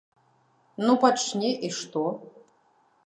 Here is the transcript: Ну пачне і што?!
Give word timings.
Ну 0.85 0.95
пачне 1.05 1.51
і 1.69 1.73
што?! 1.81 2.05